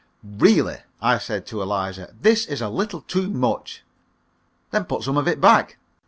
[0.23, 3.83] "Really," I said to Eliza, "this is a little too much!"
[4.71, 5.77] "Then put some of it back."